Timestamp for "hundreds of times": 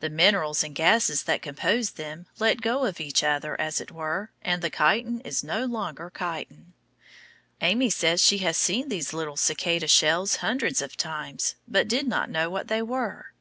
10.36-11.56